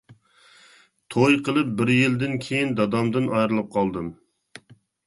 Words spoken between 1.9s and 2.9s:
يىلدىن كېيىن